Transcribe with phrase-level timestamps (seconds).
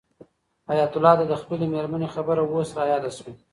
[0.69, 3.31] حیات الله ته د خپلې مېرمنې خبره اوس رایاده شوه.